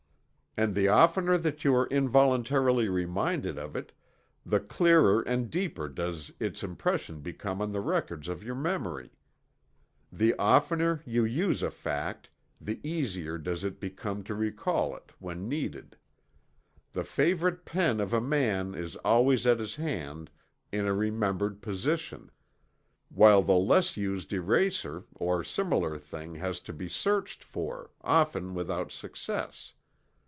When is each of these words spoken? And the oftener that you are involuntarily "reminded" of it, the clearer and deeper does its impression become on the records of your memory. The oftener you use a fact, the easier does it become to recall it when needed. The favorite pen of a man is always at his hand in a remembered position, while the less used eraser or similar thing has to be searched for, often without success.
And 0.57 0.75
the 0.75 0.89
oftener 0.89 1.37
that 1.37 1.63
you 1.63 1.73
are 1.75 1.87
involuntarily 1.87 2.89
"reminded" 2.89 3.57
of 3.57 3.73
it, 3.73 3.93
the 4.45 4.59
clearer 4.59 5.21
and 5.21 5.49
deeper 5.49 5.87
does 5.87 6.33
its 6.41 6.61
impression 6.61 7.21
become 7.21 7.61
on 7.61 7.71
the 7.71 7.79
records 7.79 8.27
of 8.27 8.43
your 8.43 8.55
memory. 8.55 9.11
The 10.11 10.35
oftener 10.37 11.01
you 11.05 11.23
use 11.23 11.63
a 11.63 11.71
fact, 11.71 12.31
the 12.59 12.81
easier 12.85 13.37
does 13.37 13.63
it 13.63 13.79
become 13.79 14.25
to 14.25 14.35
recall 14.35 14.93
it 14.93 15.13
when 15.19 15.47
needed. 15.47 15.95
The 16.91 17.05
favorite 17.05 17.63
pen 17.63 18.01
of 18.01 18.11
a 18.11 18.19
man 18.19 18.75
is 18.75 18.97
always 18.97 19.47
at 19.47 19.59
his 19.61 19.77
hand 19.77 20.29
in 20.69 20.85
a 20.85 20.93
remembered 20.93 21.61
position, 21.61 22.29
while 23.07 23.41
the 23.41 23.55
less 23.55 23.95
used 23.95 24.33
eraser 24.33 25.05
or 25.15 25.45
similar 25.45 25.97
thing 25.97 26.35
has 26.35 26.59
to 26.59 26.73
be 26.73 26.89
searched 26.89 27.41
for, 27.41 27.91
often 28.03 28.53
without 28.53 28.91
success. 28.91 29.75